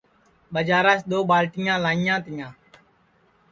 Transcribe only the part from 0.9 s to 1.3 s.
دؔو